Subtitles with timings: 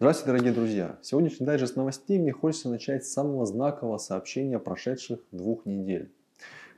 [0.00, 0.98] Здравствуйте, дорогие друзья!
[1.02, 6.10] Сегодняшний дайджест новостей мне хочется начать с самого знакового сообщения прошедших двух недель.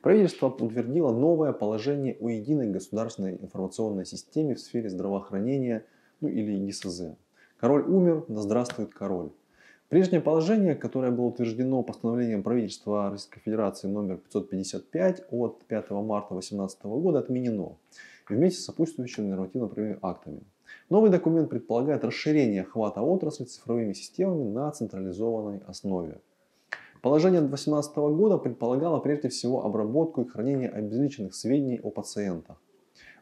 [0.00, 5.87] Правительство утвердило новое положение о единой государственной информационной системе в сфере здравоохранения,
[6.21, 7.14] ну или ГИСЗ.
[7.58, 9.31] Король умер, да здравствует король.
[9.89, 16.83] Прежнее положение, которое было утверждено постановлением правительства Российской Федерации номер 555 от 5 марта 2018
[16.87, 17.77] года, отменено
[18.29, 20.43] вместе с сопутствующими нормативно-правовыми актами.
[20.93, 26.21] Новый документ предполагает расширение охвата отрасли цифровыми системами на централизованной основе.
[27.01, 32.61] Положение 2018 года предполагало прежде всего обработку и хранение обезличенных сведений о пациентах.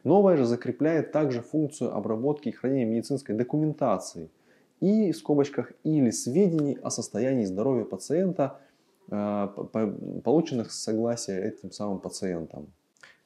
[0.03, 4.29] Новое же закрепляет также функцию обработки и хранения медицинской документации
[4.81, 8.59] и в скобочках или сведений о состоянии здоровья пациента,
[9.09, 9.47] э,
[10.25, 12.67] полученных с согласия этим самым пациентом.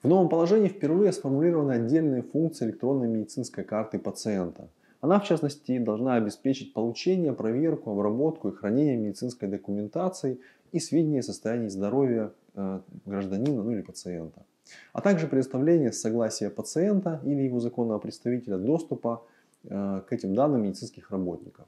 [0.06, 4.70] В новом положении впервые сформулированы отдельные функции электронной медицинской карты пациента.
[5.02, 10.40] Она, в частности, должна обеспечить получение, проверку, обработку и хранение медицинской документации
[10.72, 14.46] и сведения о состоянии здоровья э, гражданина ну или пациента,
[14.94, 19.24] а также предоставление согласия пациента или его законного представителя доступа
[19.64, 21.66] э, к этим данным медицинских работников.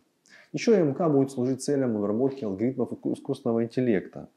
[0.53, 4.30] Еще МК будет служить целям обработки алгоритмов искусственного интеллекта,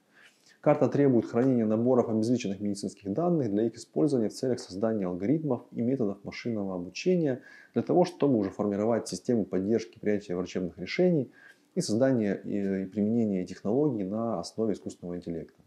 [0.60, 5.80] Карта требует хранения наборов обезличенных медицинских данных для их использования в целях создания алгоритмов и
[5.80, 7.40] методов машинного обучения
[7.72, 11.32] для того, чтобы уже формировать систему поддержки принятия врачебных решений
[11.74, 15.62] и создания и применения технологий на основе искусственного интеллекта.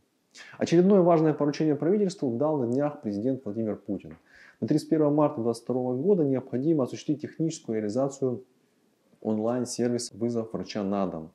[0.59, 4.16] Очередное важное поручение правительству дал на днях президент Владимир Путин.
[4.61, 8.44] На 31 марта 2022 года необходимо осуществить техническую реализацию
[9.21, 11.31] онлайн-сервиса «Вызов врача на дом»,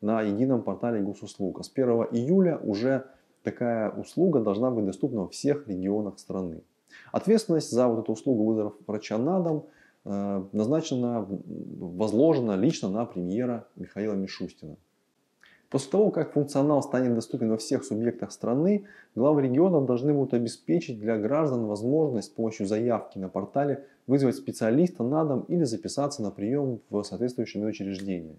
[0.00, 1.60] на едином портале госуслуг.
[1.60, 3.06] А с 1 июля уже
[3.42, 6.62] такая услуга должна быть доступна во всех регионах страны.
[7.12, 9.66] Ответственность за вот эту услугу вызова врача на дом
[10.04, 11.26] э, назначена,
[11.78, 14.76] возложена лично на премьера Михаила Мишустина.
[15.70, 20.98] После того, как функционал станет доступен во всех субъектах страны, главы регионов должны будут обеспечить
[20.98, 26.32] для граждан возможность с помощью заявки на портале вызвать специалиста на дом или записаться на
[26.32, 28.34] прием в соответствующее учреждение.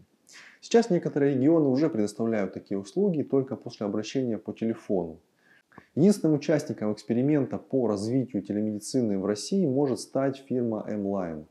[0.62, 5.19] Сейчас некоторые регионы уже предоставляют такие услуги только после обращения по телефону.
[5.96, 11.46] Единственным участником эксперимента по развитию телемедицины в России может стать фирма M-Line.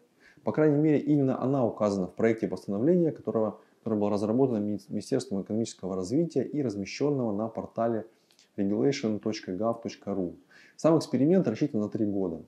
[0.44, 5.96] По крайней мере, именно она указана в проекте постановления, которого, которое было разработано Министерством экономического
[5.96, 8.06] развития и размещенного на портале
[8.56, 10.34] regulation.gov.ru.
[10.76, 12.42] Сам эксперимент рассчитан на три года.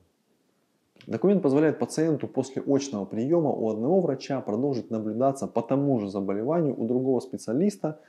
[1.06, 6.80] Документ позволяет пациенту после очного приема у одного врача продолжить наблюдаться по тому же заболеванию
[6.80, 8.00] у другого специалиста,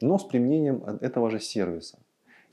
[0.00, 1.98] но с применением этого же сервиса.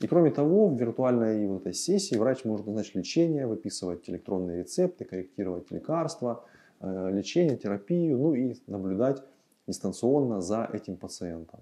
[0.00, 5.04] И кроме того, в виртуальной вот этой сессии врач может назначить лечение, выписывать электронные рецепты,
[5.04, 6.44] корректировать лекарства,
[6.80, 9.22] э, лечение, терапию, ну и наблюдать
[9.66, 11.60] дистанционно за этим пациентом.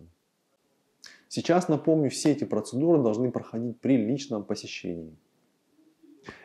[1.29, 5.17] Сейчас, напомню, все эти процедуры должны проходить при личном посещении.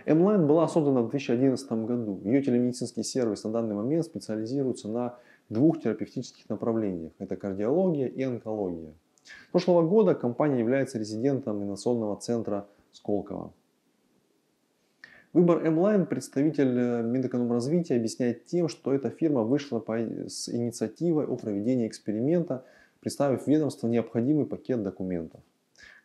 [0.05, 2.21] M-Line была создана в 2011 году.
[2.23, 5.17] Ее телемедицинский сервис на данный момент специализируется на
[5.49, 7.11] двух терапевтических направлениях.
[7.19, 8.93] Это кардиология и онкология.
[9.23, 13.51] С прошлого года компания является резидентом инновационного центра Сколково.
[15.33, 19.83] Выбор M-Line представитель э, Минэкономразвития объясняет тем, что эта фирма вышла
[20.27, 22.63] с инициативой о проведении эксперимента,
[23.01, 25.41] представив ведомству необходимый пакет документов.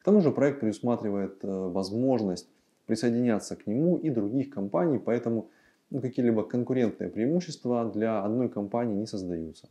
[0.01, 2.49] К тому же проект предусматривает э, возможность
[2.91, 5.49] присоединяться к нему и других компаний, поэтому
[5.91, 9.69] ну, какие-либо конкурентные преимущества для одной компании не создаются.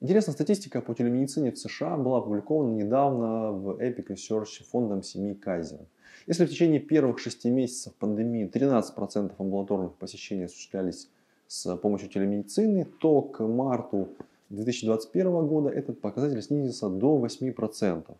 [0.00, 5.78] Интересная статистика по телемедицине в США была опубликована недавно в Epic Research фондом семьи Кайзер.
[6.26, 11.08] Если в течение первых шести месяцев пандемии 13% амбулаторных посещений осуществлялись
[11.46, 14.08] с помощью телемедицины, то к марту
[14.50, 18.16] 2021 года этот показатель снизился до 8%.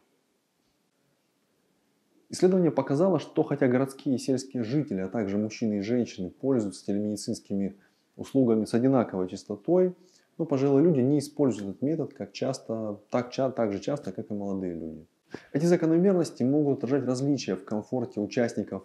[2.37, 7.77] Исследование показало, что хотя городские и сельские жители, а также мужчины и женщины пользуются телемедицинскими
[8.15, 9.95] услугами с одинаковой частотой,
[10.37, 14.35] но пожилые люди не используют этот метод как часто, так, так же часто, как и
[14.35, 15.07] молодые люди.
[15.55, 18.83] Эти закономерности могут отражать различия в комфорте участников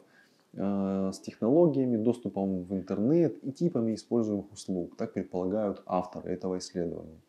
[0.54, 7.20] э, с технологиями, доступом в интернет и типами используемых услуг, так предполагают авторы этого исследования.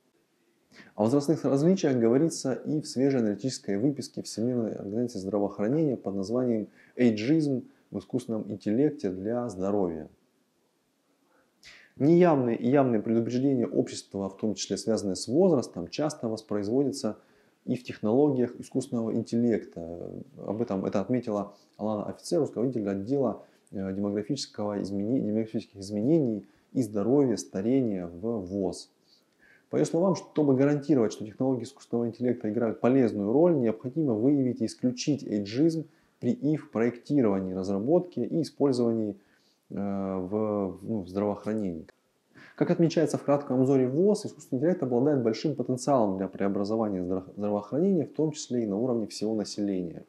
[0.95, 7.65] О возрастных различиях говорится и в свежей аналитической выписке Всемирной организации здравоохранения под названием «Эйджизм
[7.91, 10.09] в искусственном интеллекте для здоровья».
[11.97, 17.19] Неявные и явные предубеждения общества, в том числе связанные с возрастом, часто воспроизводятся
[17.65, 19.81] и в технологиях искусственного интеллекта.
[20.39, 27.37] Об этом это отметила Алана Офицер, руководитель отдела э, демографического изменения, демографических изменений и здоровья,
[27.37, 28.91] старения в ВОЗ.
[29.73, 34.67] По ее словам, чтобы гарантировать, что технологии искусственного интеллекта играют полезную роль, необходимо выявить и
[34.67, 35.87] исключить эйджизм
[36.21, 39.17] при их проектировании, разработке и использовании
[39.71, 41.87] э, в, ну, в здравоохранении.
[42.55, 48.13] Как отмечается в кратком обзоре ВОЗ, искусственный интеллект обладает большим потенциалом для преобразования здравоохранения, в
[48.13, 50.05] том числе и на уровне всего населения.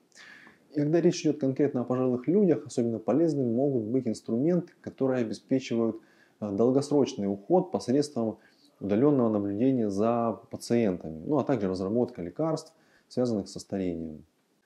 [0.74, 6.02] И когда речь идет конкретно о пожилых людях, особенно полезными могут быть инструменты, которые обеспечивают
[6.42, 8.40] э, долгосрочный уход посредством
[8.80, 12.74] удаленного наблюдения за пациентами, ну а также разработка лекарств,
[13.08, 14.24] связанных со старением.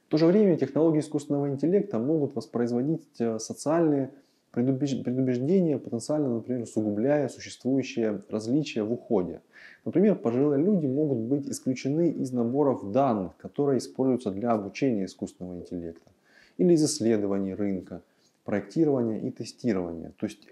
[0.07, 4.11] В то же время технологии искусственного интеллекта могут воспроизводить э, социальные
[4.51, 9.41] предубеждения, потенциально, например, усугубляя существующие различия в уходе.
[9.85, 16.09] Например, пожилые люди могут быть исключены из наборов данных, которые используются для обучения искусственного интеллекта,
[16.57, 18.01] или из исследований рынка,
[18.45, 20.13] проектирования и тестирования.
[20.17, 20.47] То есть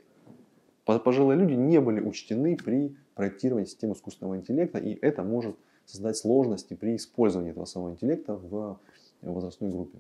[0.86, 5.56] пожилые люди не были учтены при проектировании системы искусственного интеллекта, и это может
[5.86, 8.80] создать сложности при использовании этого самого интеллекта в
[9.22, 10.00] возрастной группе.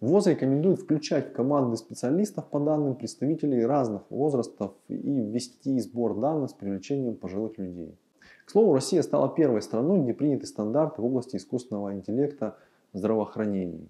[0.00, 6.52] ВОЗ рекомендует включать команды специалистов по данным представителей разных возрастов и ввести сбор данных с
[6.52, 7.96] привлечением пожилых людей.
[8.44, 12.56] К слову, Россия стала первой страной, где приняты стандарты в области искусственного интеллекта
[12.92, 13.88] в здравоохранении.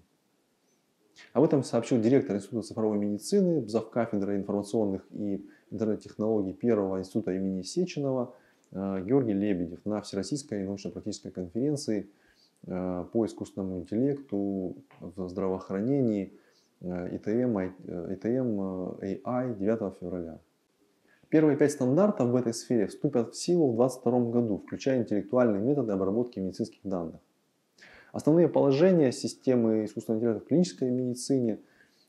[1.33, 8.33] Об этом сообщил директор Института цифровой медицины, завкафедры информационных и интернет-технологий Первого института имени Сеченова
[8.71, 12.09] э, Георгий Лебедев на Всероссийской научно-практической конференции
[12.65, 16.33] Э, по искусственному интеллекту в здравоохранении
[16.81, 18.59] ИТМ, ИТМ
[18.99, 20.39] AI 9 февраля.
[21.29, 25.93] Первые пять стандартов в этой сфере вступят в силу в 2022 году, включая интеллектуальные методы
[25.93, 27.21] обработки медицинских данных.
[28.11, 31.57] Основные положения системы искусственного интеллекта в клинической медицине э,–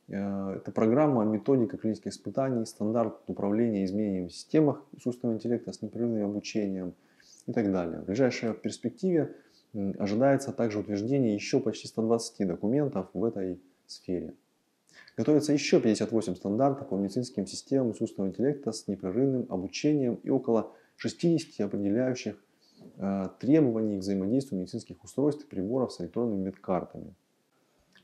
[0.08, 6.94] это программа, методика клинических испытаний, стандарт управления изменениями в системах искусственного интеллекта с непрерывным обучением
[7.46, 8.00] и так далее.
[8.00, 9.34] В ближайшей перспективе
[9.98, 14.34] Ожидается также утверждение еще почти 120 документов в этой сфере.
[15.16, 21.60] Готовится еще 58 стандартов по медицинским системам искусственного интеллекта с непрерывным обучением и около 60
[21.66, 22.36] определяющих
[22.96, 27.14] э, требований к взаимодействию медицинских устройств и приборов с электронными медкартами.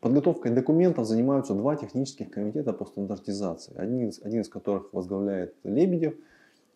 [0.05, 6.15] Подготовкой документов занимаются два технических комитета по стандартизации, один из, один из которых возглавляет Лебедев,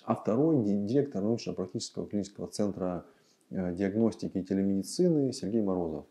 [0.04, 3.04] а второй директор научно-практического клинического центра
[3.50, 6.04] Э, диагностики и телемедицины Сергей Морозов.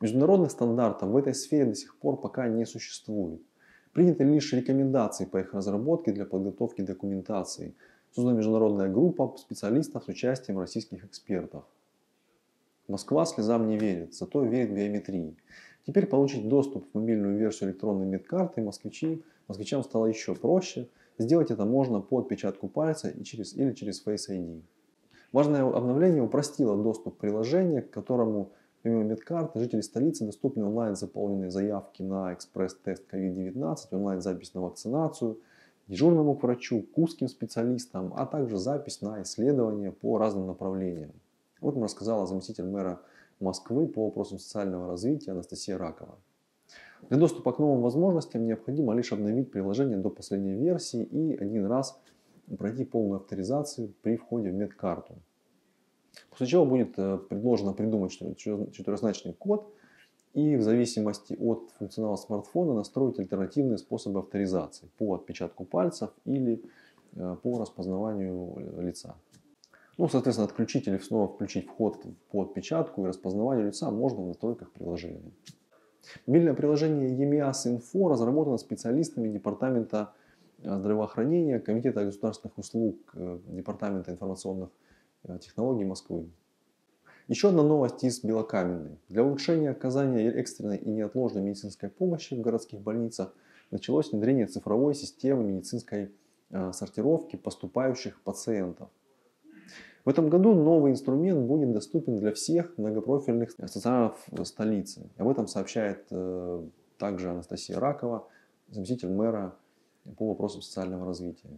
[0.00, 3.40] Международных стандартов в этой сфере до сих пор пока не существует.
[3.94, 7.74] Приняты лишь рекомендации по их разработке для подготовки документации.
[8.12, 11.64] Создана международная группа специалистов с участием российских экспертов.
[12.88, 15.34] Москва слезам не верит, зато верит биометрии.
[15.88, 20.90] Теперь получить доступ в мобильную версию электронной медкарты москвичи, москвичам стало еще проще.
[21.16, 24.60] Сделать это можно по отпечатку пальца и через, или через Face ID.
[25.32, 28.52] Важное обновление упростило доступ к приложению, к которому
[28.82, 35.38] помимо медкарты жители столицы доступны онлайн заполненные заявки на экспресс-тест COVID-19, онлайн-запись на вакцинацию,
[35.86, 41.12] дежурному врачу, к узким специалистам, а также запись на исследования по разным направлениям.
[41.62, 43.00] Вот нам рассказала заместитель мэра
[43.40, 46.18] Москвы по вопросам социального развития Анастасия Ракова.
[47.08, 52.00] Для доступа к новым возможностям необходимо лишь обновить приложение до последней версии и один раз
[52.58, 55.14] пройти полную авторизацию при входе в медкарту.
[56.30, 59.72] После чего будет э, предложено придумать четырехзначный код
[60.34, 66.62] и в зависимости от функционала смартфона настроить альтернативные способы авторизации по отпечатку пальцев или
[67.14, 69.14] э, по распознаванию лица.
[69.98, 74.70] Ну, соответственно, отключить или снова включить вход по отпечатку и распознаванию лица можно в настройках
[74.70, 75.32] приложения.
[76.26, 80.12] Мобильное приложение EMIAS Info разработано специалистами департамента
[80.62, 84.70] здравоохранения, Комитета государственных услуг э, Департамента информационных
[85.24, 86.30] э, технологий Москвы.
[87.26, 88.98] Еще одна новость из Белокаменной.
[89.08, 93.34] Для улучшения оказания экстренной и неотложной медицинской помощи в городских больницах
[93.70, 96.12] началось внедрение цифровой системы медицинской
[96.50, 98.88] э, сортировки поступающих пациентов.
[100.08, 105.02] В этом году новый инструмент будет доступен для всех многопрофильных стационаров столицы.
[105.18, 106.10] Об этом сообщает
[106.96, 108.26] также Анастасия Ракова,
[108.70, 109.54] заместитель мэра
[110.16, 111.50] по вопросам социального развития.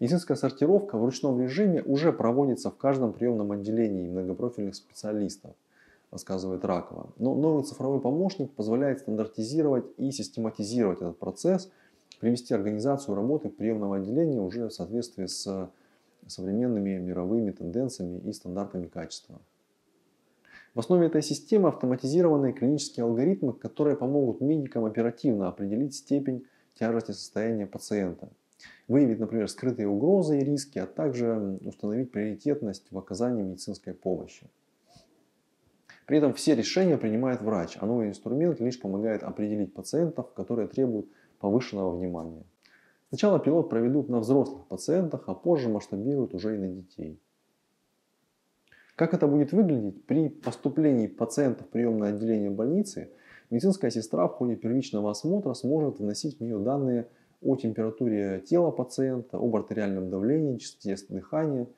[0.00, 5.52] Медицинская сортировка в ручном режиме уже проводится в каждом приемном отделении многопрофильных специалистов,
[6.10, 7.08] рассказывает Ракова.
[7.16, 11.70] Но новый цифровой помощник позволяет стандартизировать и систематизировать этот процесс,
[12.20, 15.70] привести организацию работы приемного отделения уже в соответствии с
[16.28, 19.40] современными мировыми тенденциями и стандартами качества.
[20.74, 27.66] В основе этой системы автоматизированные клинические алгоритмы, которые помогут медикам оперативно определить степень тяжести состояния
[27.66, 28.28] пациента.
[28.88, 34.48] выявить, например, скрытые угрозы и риски, а также установить приоритетность в оказании медицинской помощи.
[36.06, 41.06] При этом все решения принимает врач, а новый инструмент лишь помогает определить пациентов, которые требуют
[41.38, 42.44] повышенного внимания.
[43.14, 47.20] Сначала пилот проведут на взрослых пациентах, а позже масштабируют уже и на детей.
[48.96, 50.04] Как это будет выглядеть?
[50.04, 53.12] При поступлении пациента в приемное отделение больницы
[53.50, 57.06] медицинская сестра в ходе первичного осмотра сможет вносить в нее данные
[57.40, 61.68] о температуре тела пациента, об артериальном давлении, частоте дыхания,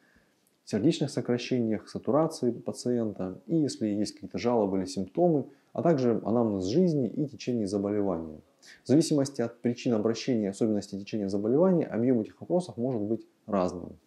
[0.64, 7.10] сердечных сокращениях, сатурации пациента и если есть какие-то жалобы или симптомы, а также анамнез жизни
[7.10, 8.40] и течение заболевания.
[8.84, 13.98] В зависимости от причин обращения и особенностей течения заболевания, объем этих вопросов может быть разным.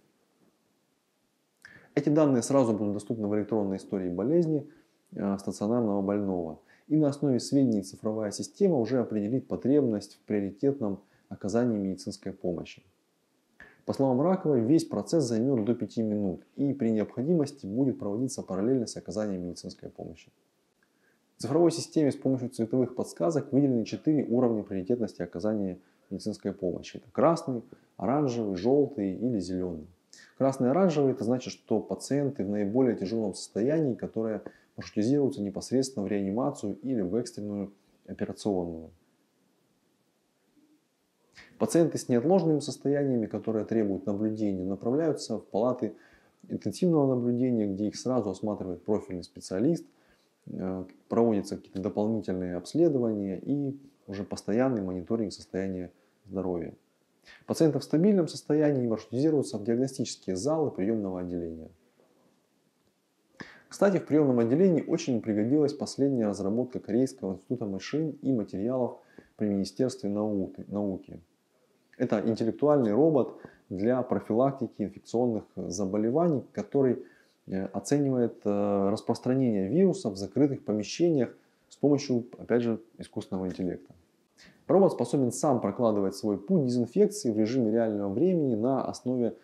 [1.95, 4.69] Эти данные сразу будут доступны в электронной истории болезни
[5.11, 6.59] э, стационарного больного.
[6.87, 12.83] И на основе сведений цифровая система уже определит потребность в приоритетном оказании медицинской помощи.
[13.85, 18.85] По словам Раковой, весь процесс займет до 5 минут и при необходимости будет проводиться параллельно
[18.85, 20.31] с оказанием медицинской помощи.
[21.39, 25.79] Цифровой системе с помощью цветовых подсказок выделены 4 уровня приоритетности оказания
[26.09, 26.97] медицинской помощи.
[26.97, 27.63] Это красный,
[27.95, 29.87] оранжевый, желтый или зеленый.
[30.37, 34.41] Красный и оранжевый это значит, что пациенты в наиболее тяжелом состоянии, которые
[34.75, 37.71] маршрутизируются непосредственно в реанимацию или в экстренную
[38.05, 38.89] операционную.
[41.57, 45.93] Пациенты с неотложными состояниями, которые требуют наблюдения, направляются в палаты
[46.49, 49.85] интенсивного наблюдения, где их сразу осматривает профильный специалист,
[51.07, 53.77] проводятся какие-то дополнительные обследования и
[54.07, 55.91] уже постоянный мониторинг состояния
[56.25, 56.73] здоровья.
[57.45, 61.69] Пациенты в стабильном состоянии маршрутизируются в диагностические залы приемного отделения.
[63.67, 68.97] Кстати, в приемном отделении очень пригодилась последняя разработка Корейского института машин и материалов
[69.35, 71.21] при Министерстве науки.
[71.97, 73.39] Это интеллектуальный робот
[73.69, 76.97] для профилактики инфекционных заболеваний, который э,
[77.73, 81.35] оценивает э, распространение вирусов в закрытых помещениях
[81.67, 83.93] с помощью, опять же, искусственного интеллекта.
[84.67, 89.35] Робот способен сам прокладывать свой путь дезинфекции в режиме реального времени на основе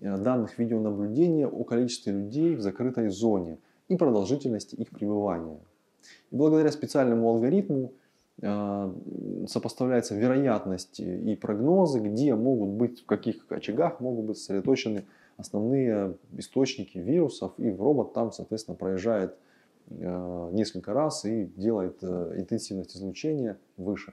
[0.00, 5.58] э, данных видеонаблюдения о количестве людей в закрытой зоне и продолжительности их пребывания.
[6.30, 7.92] И благодаря специальному алгоритму
[8.40, 15.06] сопоставляется вероятность и прогнозы, где могут быть, в каких очагах могут быть сосредоточены
[15.38, 19.36] основные источники вирусов, и робот там, соответственно, проезжает
[19.90, 24.12] а, несколько раз и делает э, интенсивность излучения выше.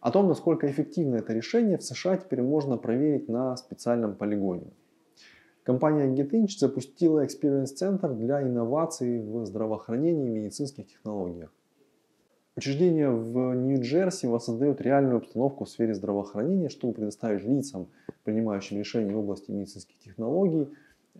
[0.00, 4.70] О том, насколько эффективно это решение, в США теперь можно проверить на специальном полигоне.
[5.64, 11.52] Компания GetInch запустила Experience Center для инноваций в здравоохранении и медицинских технологиях.
[12.58, 17.88] Учреждение в Нью-Джерси воссоздает реальную обстановку в сфере здравоохранения, чтобы предоставить лицам,
[18.24, 20.70] принимающим решения в области медицинских технологий,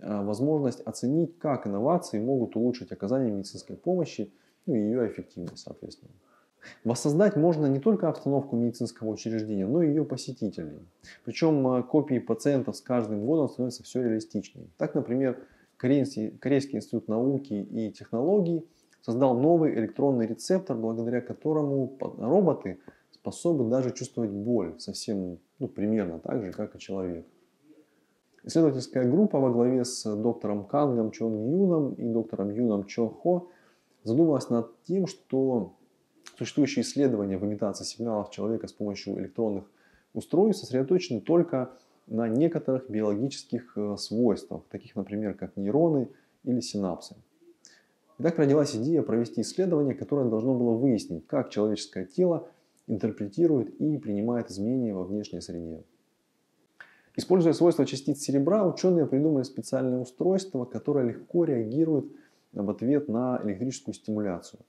[0.01, 4.33] э, возможность оценить, как инновации могут улучшить оказание медицинской помощи
[4.65, 6.11] ну, и ее эффективность, соответственно.
[6.85, 10.79] Воссоздать можно не только обстановку медицинского учреждения, но и ее посетителей.
[11.27, 14.69] Причем э, копии пациентов с каждым годом становятся все реалистичнее.
[14.79, 15.39] Так, например,
[15.77, 18.67] Корейский, Корейский институт науки и технологий–
[19.07, 22.81] создал новый электронный рецептор, благодаря которому роботы
[23.13, 27.25] способны даже чувствовать боль совсем ну, примерно так же, как и человек.
[28.43, 33.49] Исследовательская группа во главе с доктором Кангом Чон Юном и доктором Юном Чон Хо
[34.03, 35.75] задумалась над тем, что
[36.37, 39.71] существующие исследования в имитации сигналов человека с помощью электронных
[40.15, 41.71] устройств сосредоточены только
[42.09, 46.09] на некоторых биологических э, свойствах, таких, например, как нейроны
[46.43, 47.15] или синапсы.
[48.19, 52.49] И так родилась идея провести исследование, которое должно было выяснить, как человеческое тело
[52.87, 55.83] интерпретирует и принимает изменения во внешней среде.
[57.17, 62.07] Используя свойства частиц серебра, ученые придумали специальное устройство, которое легко реагирует
[62.53, 64.61] в ответ на электрическую стимуляцию.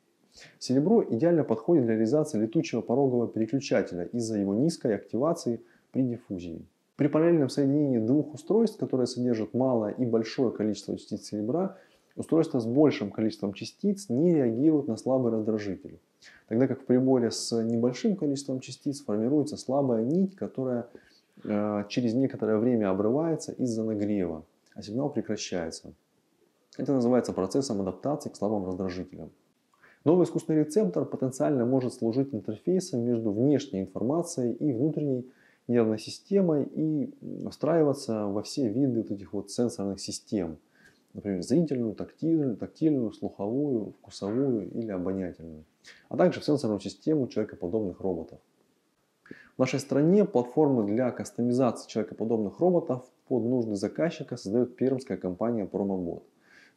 [0.59, 5.61] Серебро идеально подходит для реализации летучего порогового переключателя из-за его низкой активации
[5.91, 6.65] при диффузии.
[6.95, 11.77] При параллельном соединении двух устройств, которые содержат малое и большое количество частиц серебра,
[12.17, 15.99] Устройства с большим количеством частиц не реагируют на слабый раздражитель,
[16.47, 20.87] тогда как в приборе с небольшим количеством частиц формируется слабая нить, которая
[21.43, 24.43] э, через некоторое время обрывается из-за нагрева,
[24.73, 25.93] а сигнал прекращается.
[26.75, 29.29] Это называется процессом адаптации к слабым раздражителям.
[30.03, 35.29] Новый искусственный рецептор потенциально может служить интерфейсом между внешней информацией и внутренней
[35.67, 37.13] нервной системой и
[37.51, 40.57] встраиваться во все виды вот этих вот сенсорных систем–
[41.17, 45.65] например, зрительную, тактильную, тактильную, слуховую, вкусовую или обонятельную,
[46.09, 48.39] а также в сенсорную систему человекоподобных роботов.
[49.57, 56.23] В нашей стране платформы для кастомизации человекоподобных роботов под нужды заказчика создает пермская компания Pромобот.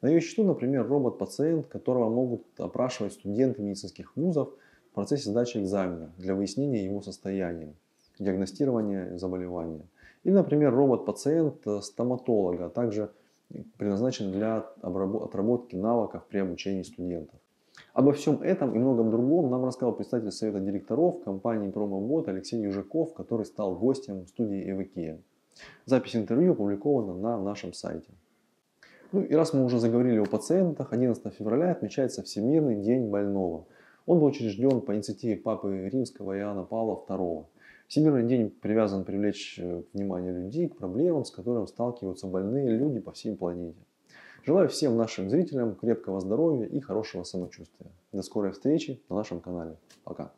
[0.00, 4.48] На ее счету, например, робот-пациент, которого могут опрашивать студенты медицинских вузов
[4.90, 7.74] в процессе сдачи экзамена для выяснения его состояния,
[8.18, 9.84] диагностирования заболевания.
[10.24, 13.10] Или, например, робот-пациент стоматолога, а также
[13.76, 17.38] предназначен для отработки навыков при обучении студентов.
[17.92, 23.14] Обо всем этом и многом другом нам рассказал представитель совета директоров компании Промобот Алексей Южаков,
[23.14, 25.20] который стал гостем студии Эвакия.
[25.86, 28.10] Запись интервью опубликована на нашем сайте.
[29.12, 33.66] Ну и раз мы уже заговорили о пациентах, 11 февраля отмечается Всемирный день больного.
[34.06, 37.44] Он был учрежден по инициативе Папы Римского Иоанна Павла II.
[37.90, 43.10] Всемирный день привязан привлечь э, внимание людей к проблемам, с которыми сталкиваются больные люди по
[43.10, 43.80] всей планете.
[44.44, 47.90] Желаю всем нашим зрителям крепкого здоровья и хорошего самочувствия.
[48.12, 49.76] До скорой встречи на нашем канале.
[50.04, 50.30] Пока.